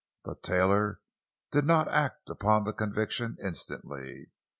But 0.23 0.41
Taylor 0.41 0.99
did 1.51 1.63
not 1.63 1.87
act 1.87 2.27
upon 2.27 2.63
the 2.63 2.73
conviction 2.73 3.37
instantly. 3.39 4.31